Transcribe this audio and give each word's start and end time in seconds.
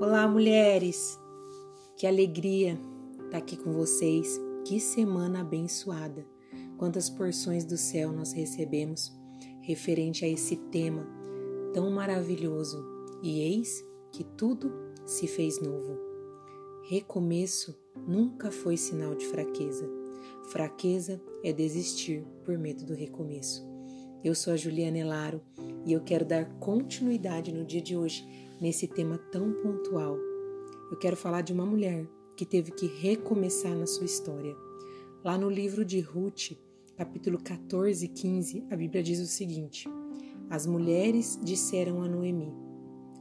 Olá, 0.00 0.26
mulheres! 0.26 1.20
Que 1.94 2.06
alegria 2.06 2.80
estar 3.22 3.36
aqui 3.36 3.54
com 3.54 3.70
vocês. 3.74 4.40
Que 4.66 4.80
semana 4.80 5.42
abençoada! 5.42 6.24
Quantas 6.78 7.10
porções 7.10 7.66
do 7.66 7.76
céu 7.76 8.10
nós 8.10 8.32
recebemos 8.32 9.12
referente 9.60 10.24
a 10.24 10.28
esse 10.28 10.56
tema 10.56 11.06
tão 11.74 11.90
maravilhoso. 11.90 12.82
E 13.22 13.40
eis 13.40 13.84
que 14.10 14.24
tudo 14.24 14.72
se 15.04 15.26
fez 15.26 15.60
novo. 15.60 15.98
Recomeço 16.88 17.78
nunca 18.08 18.50
foi 18.50 18.78
sinal 18.78 19.14
de 19.14 19.26
fraqueza. 19.26 19.86
Fraqueza 20.50 21.20
é 21.44 21.52
desistir 21.52 22.24
por 22.42 22.56
medo 22.56 22.86
do 22.86 22.94
recomeço. 22.94 23.62
Eu 24.24 24.34
sou 24.34 24.54
a 24.54 24.56
Juliana 24.56 24.96
Elaro 24.96 25.42
e 25.84 25.92
eu 25.92 26.00
quero 26.00 26.24
dar 26.24 26.46
continuidade 26.58 27.52
no 27.52 27.66
dia 27.66 27.82
de 27.82 27.94
hoje 27.94 28.49
nesse 28.60 28.86
tema 28.86 29.16
tão 29.16 29.52
pontual. 29.54 30.16
Eu 30.90 30.98
quero 30.98 31.16
falar 31.16 31.40
de 31.40 31.52
uma 31.52 31.64
mulher 31.64 32.06
que 32.36 32.44
teve 32.44 32.70
que 32.72 32.86
recomeçar 32.86 33.74
na 33.74 33.86
sua 33.86 34.04
história. 34.04 34.54
Lá 35.24 35.38
no 35.38 35.48
livro 35.48 35.84
de 35.84 36.00
Ruth, 36.00 36.52
capítulo 36.96 37.38
14 37.38 38.04
e 38.04 38.08
15, 38.08 38.66
a 38.70 38.76
Bíblia 38.76 39.02
diz 39.02 39.20
o 39.20 39.26
seguinte: 39.26 39.88
As 40.48 40.66
mulheres 40.66 41.38
disseram 41.42 42.02
a 42.02 42.08
Noemi: 42.08 42.52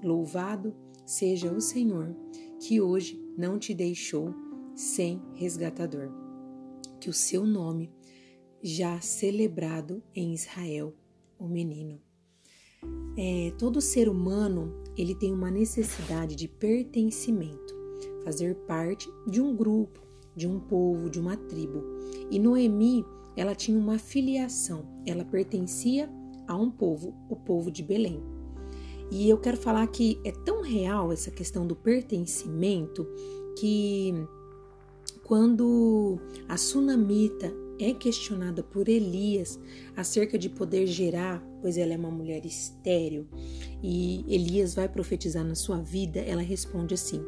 Louvado 0.03 0.75
seja 1.05 1.51
o 1.51 1.61
Senhor, 1.61 2.15
que 2.59 2.81
hoje 2.81 3.21
não 3.37 3.57
te 3.57 3.73
deixou 3.73 4.33
sem 4.75 5.21
resgatador. 5.33 6.09
Que 6.99 7.09
o 7.09 7.13
seu 7.13 7.45
nome 7.45 7.91
já 8.61 8.99
celebrado 8.99 10.03
em 10.13 10.33
Israel, 10.33 10.93
o 11.37 11.47
menino. 11.47 12.08
É, 13.17 13.51
todo 13.57 13.81
ser 13.81 14.07
humano 14.07 14.73
ele 14.97 15.13
tem 15.13 15.33
uma 15.33 15.51
necessidade 15.51 16.35
de 16.35 16.47
pertencimento, 16.47 17.75
fazer 18.23 18.55
parte 18.67 19.09
de 19.27 19.41
um 19.41 19.55
grupo, 19.55 20.01
de 20.35 20.47
um 20.47 20.59
povo, 20.59 21.09
de 21.09 21.19
uma 21.19 21.35
tribo. 21.35 21.83
E 22.29 22.39
Noemi, 22.39 23.05
ela 23.35 23.55
tinha 23.55 23.77
uma 23.77 23.97
filiação, 23.97 24.85
ela 25.05 25.25
pertencia 25.25 26.09
a 26.47 26.55
um 26.55 26.69
povo, 26.69 27.13
o 27.29 27.35
povo 27.35 27.71
de 27.71 27.83
Belém. 27.83 28.21
E 29.11 29.29
eu 29.29 29.37
quero 29.37 29.57
falar 29.57 29.85
que 29.87 30.19
é 30.23 30.31
tão 30.31 30.61
real 30.61 31.11
essa 31.11 31.31
questão 31.31 31.65
do 31.65 31.75
pertencimento 31.75 33.07
que 33.57 34.13
quando 35.23 36.19
a 36.47 36.57
sunamita 36.57 37.51
é 37.79 37.93
questionada 37.93 38.61
por 38.61 38.89
Elias 38.89 39.59
acerca 39.95 40.37
de 40.37 40.49
poder 40.49 40.85
gerar, 40.85 41.41
pois 41.61 41.77
ela 41.77 41.93
é 41.93 41.97
uma 41.97 42.11
mulher 42.11 42.45
estéril, 42.45 43.27
e 43.81 44.25
Elias 44.27 44.73
vai 44.73 44.89
profetizar 44.89 45.45
na 45.45 45.55
sua 45.55 45.77
vida, 45.77 46.19
ela 46.19 46.41
responde 46.41 46.93
assim: 46.93 47.23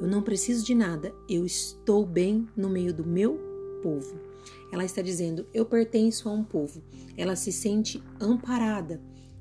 Eu 0.00 0.06
não 0.06 0.22
preciso 0.22 0.64
de 0.64 0.74
nada, 0.74 1.12
eu 1.28 1.44
estou 1.44 2.06
bem 2.06 2.46
no 2.56 2.68
meio 2.70 2.94
do 2.94 3.04
meu 3.04 3.38
povo. 3.82 4.20
Ela 4.72 4.84
está 4.84 5.02
dizendo: 5.02 5.46
Eu 5.52 5.66
pertenço 5.66 6.28
a 6.28 6.32
um 6.32 6.44
povo. 6.44 6.82
Ela 7.16 7.36
se 7.36 7.52
sente 7.52 8.02
amparada. 8.20 9.00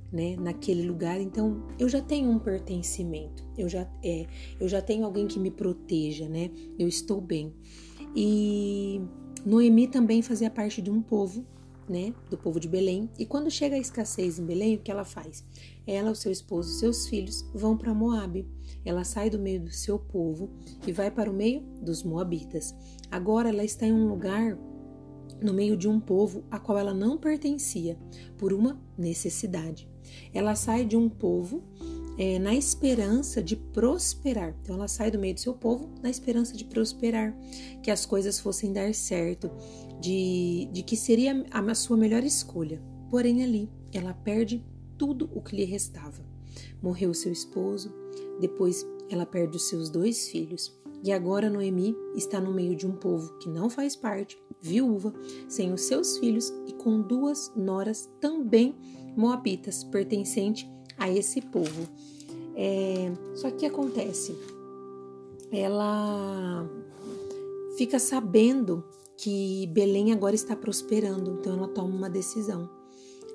Né, 0.09 0.37
naquele 0.37 0.87
lugar, 0.87 1.19
então 1.19 1.67
eu 1.77 1.89
já 1.89 1.99
tenho 1.99 2.29
um 2.29 2.39
pertencimento, 2.39 3.43
eu 3.57 3.67
já 3.67 3.85
é, 4.01 4.25
eu 4.57 4.65
já 4.65 4.81
tenho 4.81 5.03
alguém 5.03 5.27
que 5.27 5.37
me 5.37 5.51
proteja, 5.51 6.29
né? 6.29 6.49
Eu 6.79 6.87
estou 6.87 7.19
bem. 7.19 7.53
E 8.15 9.01
Noemi 9.47 9.87
também 9.87 10.21
fazia 10.21 10.49
parte 10.49 10.81
de 10.81 10.91
um 10.91 11.01
povo, 11.01 11.45
né, 11.87 12.13
do 12.29 12.37
povo 12.37 12.59
de 12.59 12.67
Belém. 12.67 13.09
E 13.17 13.25
quando 13.25 13.49
chega 13.49 13.77
a 13.77 13.79
escassez 13.79 14.37
em 14.37 14.45
Belém, 14.45 14.75
o 14.75 14.79
que 14.79 14.91
ela 14.91 15.05
faz? 15.05 15.41
Ela, 15.87 16.11
o 16.11 16.15
seu 16.15 16.33
esposo, 16.33 16.77
seus 16.77 17.07
filhos 17.07 17.45
vão 17.53 17.77
para 17.77 17.93
Moabe. 17.93 18.45
Ela 18.83 19.05
sai 19.05 19.29
do 19.29 19.39
meio 19.39 19.61
do 19.61 19.71
seu 19.71 19.97
povo 19.97 20.49
e 20.85 20.91
vai 20.91 21.09
para 21.09 21.31
o 21.31 21.33
meio 21.33 21.61
dos 21.81 22.03
moabitas. 22.03 22.75
Agora 23.09 23.47
ela 23.47 23.63
está 23.63 23.85
em 23.85 23.93
um 23.93 24.09
lugar 24.09 24.57
no 25.41 25.53
meio 25.53 25.77
de 25.77 25.87
um 25.87 25.97
povo 25.97 26.43
a 26.51 26.59
qual 26.59 26.77
ela 26.77 26.93
não 26.93 27.17
pertencia 27.17 27.97
por 28.37 28.51
uma 28.51 28.77
necessidade. 28.97 29.87
Ela 30.33 30.55
sai 30.55 30.83
de 30.83 30.97
um 30.97 31.07
povo 31.07 31.63
é, 32.17 32.39
na 32.39 32.55
esperança 32.55 33.41
de 33.43 33.55
prosperar. 33.55 34.55
Então 34.61 34.75
ela 34.75 34.87
sai 34.87 35.11
do 35.11 35.19
meio 35.19 35.35
do 35.35 35.39
seu 35.39 35.53
povo 35.53 35.89
na 36.01 36.09
esperança 36.09 36.55
de 36.55 36.65
prosperar, 36.65 37.37
que 37.83 37.91
as 37.91 38.05
coisas 38.05 38.39
fossem 38.39 38.73
dar 38.73 38.93
certo, 38.93 39.51
de, 40.01 40.67
de 40.71 40.83
que 40.83 40.97
seria 40.97 41.45
a, 41.51 41.75
sua 41.75 41.95
melhor 41.95 42.23
escolha. 42.23 42.81
Porém, 43.09 43.43
ali 43.43 43.69
ela 43.93 44.13
perde 44.13 44.65
tudo 44.97 45.29
o 45.33 45.41
que 45.41 45.55
lhe 45.55 45.63
restava. 45.63 46.25
Morreu 46.81 47.13
seu 47.13 47.31
esposo, 47.31 47.93
depois 48.41 48.85
ela 49.09 49.25
perde 49.25 49.55
os 49.55 49.69
seus 49.69 49.89
dois 49.89 50.29
filhos. 50.29 50.75
E 51.03 51.11
agora 51.11 51.49
Noemi 51.49 51.95
está 52.15 52.41
no 52.41 52.51
meio 52.51 52.75
de 52.75 52.87
um 52.87 52.93
povo 52.93 53.37
que 53.37 53.47
não 53.47 53.69
faz 53.69 53.95
parte, 53.95 54.37
viúva, 54.59 55.13
sem 55.47 55.71
os 55.71 55.81
seus 55.81 56.17
filhos 56.17 56.51
e 56.65 56.73
com 56.73 56.99
duas 56.99 57.51
noras 57.55 58.09
também 58.19 58.75
moabitas, 59.15 59.83
pertencente 59.83 60.67
a 60.97 61.09
esse 61.09 61.41
povo. 61.41 61.87
É, 62.55 63.11
só 63.35 63.51
que 63.51 63.65
acontece, 63.65 64.35
ela 65.51 66.67
fica 67.77 67.99
sabendo 67.99 68.83
que 69.15 69.67
Belém 69.67 70.11
agora 70.11 70.35
está 70.35 70.55
prosperando, 70.55 71.37
então 71.39 71.53
ela 71.53 71.67
toma 71.67 71.95
uma 71.95 72.09
decisão. 72.09 72.69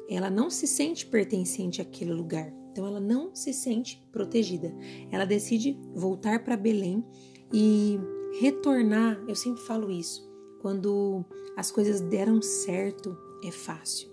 Ela 0.09 0.28
não 0.28 0.50
se 0.50 0.67
sente 0.67 1.06
pertencente 1.06 1.81
àquele 1.81 2.12
lugar, 2.12 2.53
então 2.71 2.87
ela 2.87 3.00
não 3.00 3.34
se 3.34 3.53
sente 3.53 4.05
protegida. 4.12 4.75
Ela 5.11 5.25
decide 5.25 5.79
voltar 5.94 6.44
para 6.44 6.56
Belém 6.56 7.05
e 7.53 7.99
retornar. 8.41 9.23
Eu 9.29 9.34
sempre 9.34 9.62
falo 9.62 9.91
isso. 9.91 10.31
Quando 10.61 11.25
as 11.56 11.71
coisas 11.71 12.00
deram 12.00 12.41
certo, 12.41 13.17
é 13.44 13.50
fácil. 13.50 14.12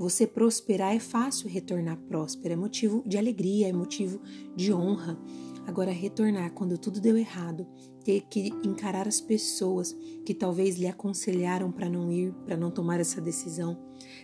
Você 0.00 0.26
prosperar 0.26 0.96
é 0.96 0.98
fácil, 0.98 1.46
retornar 1.46 1.98
próspero. 2.08 2.54
É 2.54 2.56
motivo 2.56 3.02
de 3.06 3.18
alegria, 3.18 3.68
é 3.68 3.72
motivo 3.72 4.18
de 4.56 4.72
honra. 4.72 5.20
Agora, 5.66 5.90
retornar 5.90 6.52
quando 6.52 6.78
tudo 6.78 7.02
deu 7.02 7.18
errado, 7.18 7.66
ter 8.02 8.22
que 8.22 8.48
encarar 8.64 9.06
as 9.06 9.20
pessoas 9.20 9.94
que 10.24 10.32
talvez 10.32 10.78
lhe 10.78 10.86
aconselharam 10.86 11.70
para 11.70 11.86
não 11.86 12.10
ir, 12.10 12.32
para 12.46 12.56
não 12.56 12.70
tomar 12.70 12.98
essa 12.98 13.20
decisão, 13.20 13.78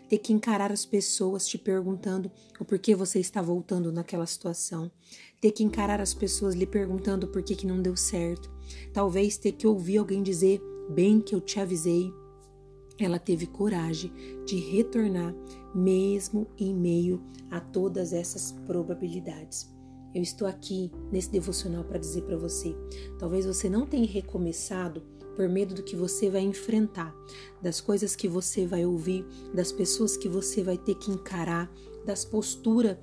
ter 0.08 0.16
que 0.16 0.32
encarar 0.32 0.72
as 0.72 0.86
pessoas 0.86 1.46
te 1.46 1.58
perguntando 1.58 2.32
o 2.58 2.64
porquê 2.64 2.94
você 2.94 3.20
está 3.20 3.42
voltando 3.42 3.92
naquela 3.92 4.24
situação, 4.24 4.90
ter 5.42 5.52
que 5.52 5.62
encarar 5.62 6.00
as 6.00 6.14
pessoas 6.14 6.54
lhe 6.54 6.66
perguntando 6.66 7.28
por 7.28 7.42
que, 7.42 7.54
que 7.54 7.66
não 7.66 7.82
deu 7.82 7.98
certo, 7.98 8.50
talvez 8.94 9.36
ter 9.36 9.52
que 9.52 9.66
ouvir 9.66 9.98
alguém 9.98 10.22
dizer 10.22 10.58
bem 10.88 11.20
que 11.20 11.34
eu 11.34 11.40
te 11.42 11.60
avisei, 11.60 12.10
ela 13.04 13.18
teve 13.18 13.46
coragem 13.46 14.12
de 14.46 14.56
retornar, 14.56 15.34
mesmo 15.74 16.46
em 16.58 16.74
meio 16.74 17.22
a 17.50 17.60
todas 17.60 18.12
essas 18.12 18.52
probabilidades. 18.66 19.70
Eu 20.14 20.22
estou 20.22 20.48
aqui 20.48 20.90
nesse 21.12 21.30
devocional 21.30 21.84
para 21.84 21.98
dizer 21.98 22.22
para 22.22 22.36
você: 22.36 22.74
talvez 23.18 23.44
você 23.44 23.68
não 23.68 23.86
tenha 23.86 24.06
recomeçado 24.06 25.02
por 25.34 25.46
medo 25.48 25.74
do 25.74 25.82
que 25.82 25.94
você 25.94 26.30
vai 26.30 26.40
enfrentar, 26.40 27.14
das 27.60 27.80
coisas 27.80 28.16
que 28.16 28.26
você 28.26 28.66
vai 28.66 28.86
ouvir, 28.86 29.26
das 29.52 29.70
pessoas 29.70 30.16
que 30.16 30.28
você 30.28 30.62
vai 30.62 30.78
ter 30.78 30.94
que 30.94 31.10
encarar, 31.10 31.70
das 32.06 32.24
posturas 32.24 32.96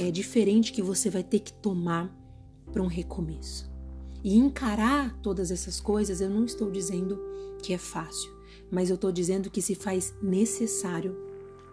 é, 0.00 0.10
diferentes 0.10 0.72
que 0.72 0.82
você 0.82 1.08
vai 1.08 1.22
ter 1.22 1.38
que 1.38 1.52
tomar 1.52 2.12
para 2.72 2.82
um 2.82 2.88
recomeço. 2.88 3.70
E 4.24 4.36
encarar 4.36 5.16
todas 5.22 5.52
essas 5.52 5.78
coisas, 5.78 6.20
eu 6.20 6.28
não 6.28 6.44
estou 6.44 6.68
dizendo 6.68 7.20
que 7.62 7.72
é 7.72 7.78
fácil 7.78 8.35
mas 8.70 8.90
eu 8.90 8.94
estou 8.96 9.12
dizendo 9.12 9.50
que 9.50 9.62
se 9.62 9.74
faz 9.74 10.14
necessário 10.22 11.26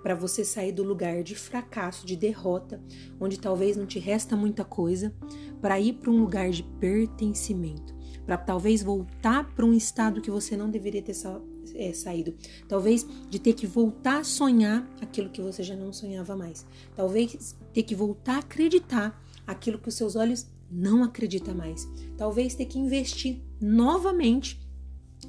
para 0.03 0.13
você 0.13 0.43
sair 0.43 0.73
do 0.73 0.83
lugar 0.83 1.23
de 1.23 1.33
fracasso, 1.33 2.05
de 2.05 2.17
derrota, 2.17 2.83
onde 3.19 3.39
talvez 3.39 3.77
não 3.77 3.85
te 3.85 3.99
resta 3.99 4.35
muita 4.35 4.65
coisa, 4.65 5.15
para 5.61 5.79
ir 5.79 5.93
para 5.93 6.11
um 6.11 6.19
lugar 6.19 6.49
de 6.51 6.61
pertencimento, 6.61 7.95
para 8.25 8.37
talvez 8.37 8.83
voltar 8.83 9.55
para 9.55 9.65
um 9.65 9.73
estado 9.73 10.21
que 10.21 10.29
você 10.29 10.57
não 10.57 10.69
deveria 10.69 11.01
ter 11.01 11.13
sa 11.13 11.41
é, 11.75 11.93
saído, 11.93 12.35
talvez 12.67 13.07
de 13.29 13.39
ter 13.39 13.53
que 13.53 13.65
voltar 13.65 14.19
a 14.19 14.23
sonhar 14.23 14.85
aquilo 15.01 15.29
que 15.29 15.41
você 15.41 15.63
já 15.63 15.75
não 15.75 15.93
sonhava 15.93 16.35
mais, 16.35 16.65
talvez 16.93 17.55
ter 17.71 17.83
que 17.83 17.95
voltar 17.95 18.35
a 18.35 18.39
acreditar 18.39 19.23
aquilo 19.47 19.79
que 19.79 19.87
os 19.87 19.95
seus 19.95 20.17
olhos 20.17 20.45
não 20.69 21.03
acreditam 21.03 21.55
mais, 21.55 21.87
talvez 22.17 22.53
ter 22.55 22.65
que 22.65 22.77
investir 22.77 23.41
novamente 23.61 24.59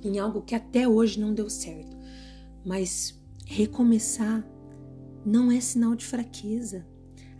em 0.03 0.19
algo 0.19 0.43
que 0.43 0.55
até 0.55 0.89
hoje 0.89 1.21
não 1.21 1.35
deu 1.35 1.49
certo. 1.51 1.97
Mas 2.65 3.21
recomeçar 3.47 4.47
não 5.25 5.51
é 5.51 5.61
sinal 5.61 5.95
de 5.95 6.05
fraqueza. 6.05 6.87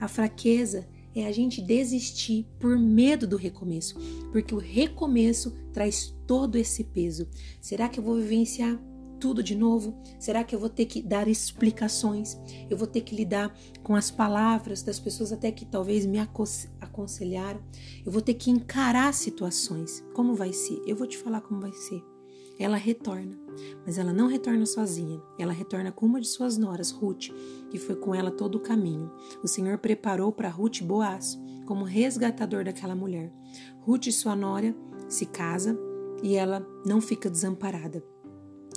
A 0.01 0.09
fraqueza 0.09 0.87
é 1.15 1.27
a 1.27 1.33
gente 1.33 1.63
desistir 1.63 2.47
por 2.59 2.79
medo 2.79 3.27
do 3.27 3.37
recomeço, 3.37 3.95
porque 4.33 4.55
o 4.55 4.59
recomeço 4.59 5.53
traz 5.73 6.15
todo 6.27 6.57
esse 6.57 6.85
peso. 6.85 7.29
Será 7.61 7.89
que 7.89 8.01
eu 8.01 8.05
vou 8.05 8.17
vivenciar 8.17 8.79
tudo 9.21 9.43
de 9.43 9.55
novo? 9.55 9.97
Será 10.19 10.43
que 10.43 10.55
eu 10.55 10.59
vou 10.59 10.69
ter 10.69 10.87
que 10.87 11.01
dar 11.01 11.29
explicações? 11.29 12.37
Eu 12.69 12.77
vou 12.77 12.87
ter 12.87 13.03
que 13.03 13.15
lidar 13.15 13.57
com 13.83 13.95
as 13.95 14.11
palavras 14.11 14.83
das 14.83 14.99
pessoas 14.99 15.33
até 15.33 15.53
que 15.53 15.65
talvez 15.65 16.05
me 16.05 16.19
aconselharam? 16.19 17.63
Eu 18.05 18.11
vou 18.11 18.21
ter 18.21 18.35
que 18.35 18.51
encarar 18.51 19.15
situações. 19.15 20.05
Como 20.15 20.35
vai 20.35 20.53
ser? 20.53 20.83
Eu 20.87 20.97
vou 20.97 21.07
te 21.07 21.17
falar 21.17 21.41
como 21.41 21.61
vai 21.61 21.73
ser. 21.73 22.14
Ela 22.59 22.77
retorna, 22.77 23.39
mas 23.85 23.99
ela 23.99 24.13
não 24.13 24.27
retorna 24.27 24.65
sozinha. 24.67 25.21
Ela 25.39 25.53
retorna 25.53 25.91
com 25.91 26.07
uma 26.07 26.21
de 26.21 26.29
suas 26.29 26.57
noras, 26.57 26.91
Ruth, 26.91 27.31
que 27.71 27.79
foi 27.79 27.97
com 27.97 28.15
ela 28.15 28.31
todo 28.31 28.57
o 28.57 28.61
caminho. 28.61 29.11
O 29.43 29.49
Senhor 29.49 29.79
preparou 29.79 30.33
para 30.33 30.49
Ruth 30.49 30.83
Boaz 30.83 31.39
como 31.67 31.85
resgatador 31.85 32.65
daquela 32.65 32.95
mulher. 32.95 33.33
Ruth, 33.81 34.11
sua 34.11 34.37
nora, 34.37 34.75
se 35.09 35.27
casa 35.27 35.79
e 36.23 36.35
ela 36.35 36.67
não 36.87 37.01
fica 37.01 37.29
desamparada. 37.29 38.03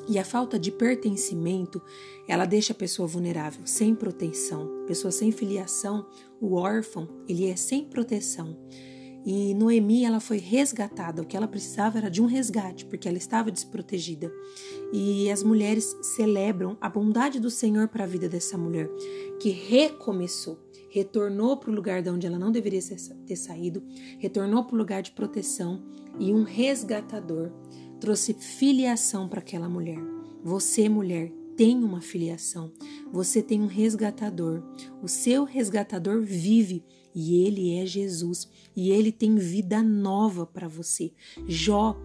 E 0.07 0.17
a 0.17 0.23
falta 0.23 0.57
de 0.57 0.71
pertencimento, 0.71 1.81
ela 2.27 2.45
deixa 2.45 2.71
a 2.71 2.75
pessoa 2.75 3.07
vulnerável, 3.07 3.65
sem 3.65 3.93
proteção. 3.93 4.85
Pessoa 4.85 5.11
sem 5.11 5.31
filiação, 5.31 6.07
o 6.39 6.55
órfão, 6.55 7.07
ele 7.27 7.49
é 7.49 7.55
sem 7.55 7.83
proteção. 7.85 8.57
E 9.29 9.53
Noemi, 9.53 10.05
ela 10.05 10.21
foi 10.21 10.37
resgatada. 10.37 11.21
O 11.21 11.25
que 11.25 11.35
ela 11.35 11.49
precisava 11.49 11.97
era 11.97 12.09
de 12.09 12.21
um 12.21 12.25
resgate, 12.25 12.85
porque 12.85 13.09
ela 13.09 13.17
estava 13.17 13.51
desprotegida. 13.51 14.31
E 14.93 15.29
as 15.29 15.43
mulheres 15.43 15.97
celebram 16.01 16.77
a 16.79 16.87
bondade 16.87 17.37
do 17.37 17.49
Senhor 17.49 17.89
para 17.89 18.05
a 18.05 18.07
vida 18.07 18.29
dessa 18.29 18.57
mulher, 18.57 18.89
que 19.37 19.49
recomeçou, 19.49 20.57
retornou 20.89 21.57
para 21.57 21.69
o 21.69 21.75
lugar 21.75 22.01
de 22.01 22.09
onde 22.09 22.25
ela 22.25 22.39
não 22.39 22.53
deveria 22.53 22.79
ter 23.25 23.35
saído, 23.35 23.83
retornou 24.17 24.63
para 24.63 24.75
o 24.75 24.77
lugar 24.77 25.01
de 25.01 25.11
proteção 25.11 25.83
e 26.17 26.33
um 26.33 26.43
resgatador 26.43 27.51
trouxe 27.99 28.33
filiação 28.33 29.27
para 29.27 29.41
aquela 29.41 29.67
mulher. 29.67 29.99
Você, 30.41 30.87
mulher, 30.87 31.33
tem 31.57 31.83
uma 31.83 31.99
filiação, 31.99 32.71
você 33.11 33.41
tem 33.41 33.59
um 33.59 33.67
resgatador. 33.67 34.63
O 35.01 35.07
seu 35.09 35.43
resgatador 35.43 36.21
vive 36.21 36.85
e 37.19 37.43
ele 37.43 37.73
é 37.73 37.83
Jesus 37.83 38.47
e 38.75 38.91
ele 38.91 39.11
tem 39.11 39.37
vida 39.37 39.81
nova 39.81 40.45
para 40.45 40.67
você. 40.67 41.11
Jó 41.47 41.97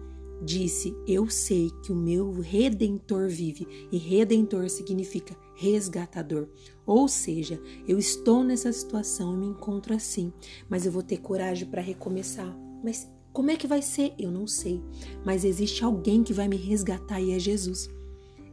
disse: 0.43 0.91
Eu 1.07 1.29
sei 1.29 1.69
que 1.83 1.91
o 1.91 1.95
meu 1.95 2.31
redentor 2.41 3.29
vive, 3.29 3.67
e 3.91 3.97
redentor 3.99 4.67
significa 4.71 5.37
resgatador. 5.55 6.49
Ou 6.83 7.07
seja, 7.07 7.61
eu 7.87 7.99
estou 7.99 8.43
nessa 8.43 8.73
situação 8.73 9.35
e 9.35 9.37
me 9.37 9.45
encontro 9.45 9.93
assim, 9.93 10.33
mas 10.67 10.83
eu 10.83 10.91
vou 10.91 11.03
ter 11.03 11.17
coragem 11.17 11.67
para 11.67 11.79
recomeçar. 11.79 12.51
Mas 12.83 13.07
como 13.31 13.51
é 13.51 13.55
que 13.55 13.67
vai 13.67 13.83
ser? 13.83 14.15
Eu 14.17 14.31
não 14.31 14.47
sei. 14.47 14.81
Mas 15.23 15.45
existe 15.45 15.83
alguém 15.83 16.23
que 16.23 16.33
vai 16.33 16.47
me 16.47 16.57
resgatar 16.57 17.21
e 17.21 17.33
é 17.33 17.39
Jesus. 17.39 17.87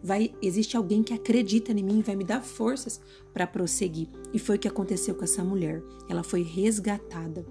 Vai, 0.02 0.34
existe 0.40 0.76
alguém 0.76 1.02
que 1.02 1.12
acredita 1.12 1.72
em 1.72 1.82
mim 1.82 2.00
vai 2.00 2.16
me 2.16 2.24
dar 2.24 2.42
forças 2.42 3.00
para 3.32 3.46
prosseguir. 3.46 4.08
E 4.32 4.38
foi 4.38 4.56
o 4.56 4.58
que 4.58 4.68
aconteceu 4.68 5.14
com 5.14 5.24
essa 5.24 5.44
mulher. 5.44 5.82
Ela 6.08 6.22
foi 6.22 6.42
resgatada. 6.42 7.44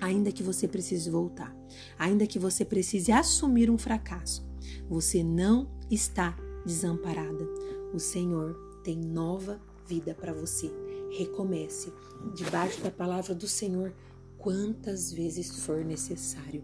Ainda 0.00 0.32
que 0.32 0.42
você 0.42 0.68
precise 0.68 1.10
voltar, 1.10 1.56
ainda 1.98 2.26
que 2.26 2.38
você 2.38 2.64
precise 2.64 3.12
assumir 3.12 3.70
um 3.70 3.78
fracasso, 3.78 4.46
você 4.88 5.22
não 5.22 5.70
está 5.90 6.36
desamparada. 6.66 7.46
O 7.94 7.98
Senhor 7.98 8.54
tem 8.84 8.96
nova 8.96 9.60
vida 9.86 10.14
para 10.14 10.34
você. 10.34 10.70
Recomece 11.16 11.92
debaixo 12.34 12.82
da 12.82 12.90
palavra 12.90 13.34
do 13.34 13.48
Senhor 13.48 13.94
quantas 14.36 15.12
vezes 15.12 15.64
for 15.64 15.84
necessário, 15.84 16.62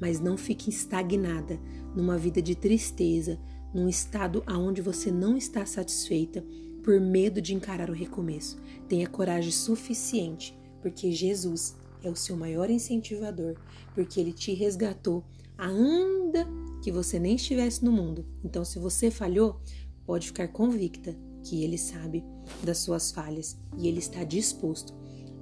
mas 0.00 0.20
não 0.20 0.36
fique 0.36 0.70
estagnada 0.70 1.60
numa 1.94 2.16
vida 2.16 2.40
de 2.40 2.54
tristeza, 2.54 3.38
num 3.78 3.88
estado 3.88 4.42
aonde 4.44 4.82
você 4.82 5.10
não 5.10 5.36
está 5.36 5.64
satisfeita 5.64 6.44
por 6.82 7.00
medo 7.00 7.40
de 7.40 7.54
encarar 7.54 7.88
o 7.88 7.94
recomeço. 7.94 8.58
Tenha 8.88 9.06
coragem 9.06 9.52
suficiente, 9.52 10.58
porque 10.82 11.12
Jesus 11.12 11.76
é 12.02 12.10
o 12.10 12.16
seu 12.16 12.36
maior 12.36 12.70
incentivador, 12.70 13.56
porque 13.94 14.18
ele 14.20 14.32
te 14.32 14.52
resgatou 14.52 15.24
ainda 15.56 16.46
que 16.82 16.90
você 16.90 17.18
nem 17.18 17.36
estivesse 17.36 17.84
no 17.84 17.92
mundo. 17.92 18.26
Então, 18.44 18.64
se 18.64 18.78
você 18.78 19.10
falhou, 19.10 19.60
pode 20.04 20.26
ficar 20.28 20.48
convicta 20.48 21.16
que 21.44 21.62
ele 21.62 21.78
sabe 21.78 22.24
das 22.62 22.78
suas 22.78 23.12
falhas 23.12 23.56
e 23.76 23.86
ele 23.86 23.98
está 23.98 24.24
disposto 24.24 24.94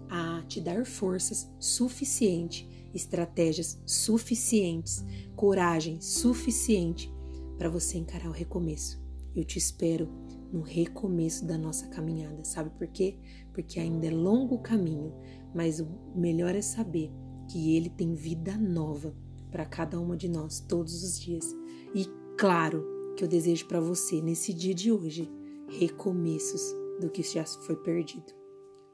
a 0.08 0.42
te 0.46 0.60
dar 0.60 0.84
forças 0.84 1.50
suficiente, 1.58 2.68
estratégias 2.94 3.80
suficientes, 3.86 5.04
coragem 5.34 6.00
suficiente 6.00 7.15
para 7.58 7.68
você 7.68 7.98
encarar 7.98 8.28
o 8.28 8.32
recomeço. 8.32 9.02
Eu 9.34 9.44
te 9.44 9.58
espero 9.58 10.08
no 10.52 10.62
recomeço 10.62 11.44
da 11.44 11.58
nossa 11.58 11.88
caminhada. 11.88 12.44
Sabe 12.44 12.70
por 12.70 12.86
quê? 12.86 13.18
Porque 13.52 13.80
ainda 13.80 14.06
é 14.06 14.10
longo 14.10 14.56
o 14.56 14.62
caminho, 14.62 15.12
mas 15.54 15.80
o 15.80 15.86
melhor 16.14 16.54
é 16.54 16.62
saber 16.62 17.10
que 17.50 17.76
ele 17.76 17.90
tem 17.90 18.14
vida 18.14 18.56
nova 18.56 19.14
para 19.50 19.64
cada 19.64 20.00
uma 20.00 20.16
de 20.16 20.28
nós 20.28 20.60
todos 20.60 21.02
os 21.02 21.18
dias. 21.20 21.54
E 21.94 22.06
claro 22.38 22.84
que 23.16 23.24
eu 23.24 23.28
desejo 23.28 23.66
para 23.66 23.80
você 23.80 24.20
nesse 24.20 24.52
dia 24.52 24.74
de 24.74 24.92
hoje 24.92 25.30
recomeços 25.68 26.62
do 27.00 27.10
que 27.10 27.22
já 27.22 27.44
foi 27.44 27.76
perdido. 27.76 28.32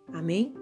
Amém? 0.09 0.55